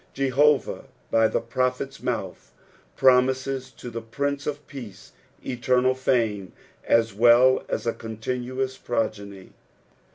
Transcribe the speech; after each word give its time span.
Je 0.15 0.29
hovah 0.29 0.85
by 1.11 1.27
the 1.27 1.39
prophet's 1.39 2.01
mouth 2.01 2.51
promises 2.95 3.69
to 3.69 3.91
the 3.91 4.01
Prince 4.01 4.47
of 4.47 4.65
Peace 4.65 5.11
eternal 5.45 5.93
fame 5.93 6.53
as 6.83 7.11
veil 7.11 7.63
as 7.69 7.85
a 7.85 7.93
continuous 7.93 8.79
progeny. 8.79 9.51